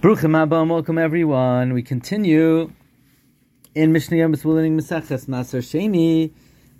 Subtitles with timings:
[0.00, 1.72] Bruchim Abba, welcome everyone.
[1.72, 2.70] We continue
[3.74, 6.32] in Mishnah Yom Mesachas Maser Sheni,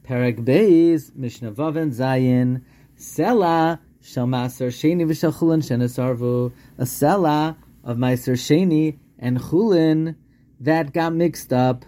[0.07, 2.63] Perek Beis, Mishnah Vaven Zayin,
[2.97, 10.15] Sela Shal Maser Sheni v'Shal Chulin Shenesarvu, a Sela of Maser Sheni and Chulin
[10.61, 11.85] that got mixed up.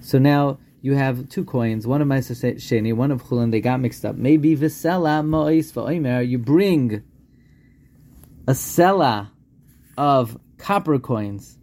[0.00, 3.78] So now you have two coins, one of Maser Sheni, one of Chulin, they got
[3.78, 4.16] mixed up.
[4.16, 7.04] Maybe V'Sela Mo'is V'Oimer, you bring
[8.48, 9.30] a Sela
[9.96, 11.58] of copper coins,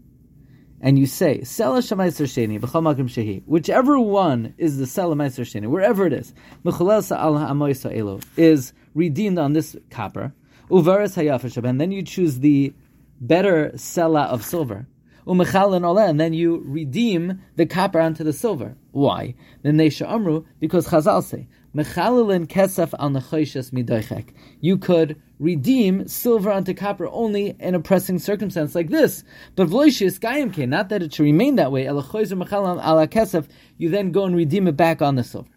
[0.80, 5.68] and you say Sela Shamaiser Sheni B'Chamakim Shehi, whichever one is the Sela Meiser Sheni,
[5.68, 10.34] wherever it is, Mechalel Sa'al Ha'amoisa Elo is redeemed on this copper.
[10.70, 12.73] Uvaris Hayafashab, and then you choose the
[13.21, 14.88] better Sela of silver.
[15.27, 18.77] And then you redeem the copper onto the silver.
[18.91, 19.35] Why?
[19.62, 24.30] Because Chazal say mechalilin kesef al nechoishes midoichek.
[24.62, 29.23] You could redeem silver onto copper only in a pressing circumstance like this.
[29.55, 31.84] But vloishis gayim not that it should remain that way.
[31.85, 33.48] Elachoizer mechalam ala kesef.
[33.77, 35.51] You then go and redeem it back on the silver.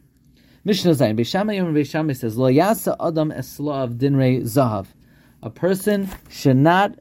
[0.64, 4.88] Mishnah Zayin Beis Shammai Yom Beis Shammai says Lo Yasa Adam Eslav Dinrei Zahav.
[5.42, 6.98] A person should not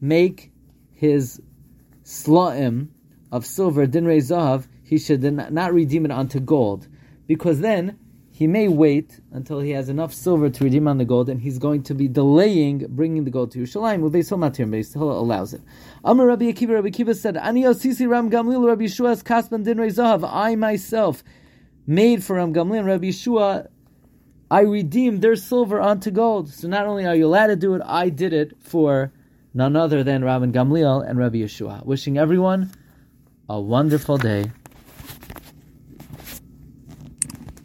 [0.00, 0.52] make
[0.92, 1.42] his
[2.08, 2.88] slaim
[3.30, 4.66] of silver Dinrei Zahav.
[4.82, 6.88] He should not redeem it onto gold
[7.26, 7.98] because then
[8.30, 11.58] he may wait until he has enough silver to redeem on the gold, and he's
[11.58, 14.00] going to be delaying bringing the gold to Yerushalayim.
[14.00, 15.60] Well, Beis Matir, Beis allows it.
[16.02, 20.26] Amar Rabbi Akiva, Rabbi Akiva said, Ani Osisi Ram Gamliel, Rabbi Yeshua's Kasban Din Zahav.
[20.26, 21.22] I myself
[21.86, 23.66] made for Ram Gamliel Rabbi Yeshua.
[24.50, 26.48] I redeemed their silver onto gold.
[26.48, 29.12] So not only are you allowed to do it, I did it for
[29.54, 31.84] none other than Rabbi Gamliel and Rabbi Yeshua.
[31.84, 32.70] Wishing everyone
[33.48, 34.52] a wonderful day.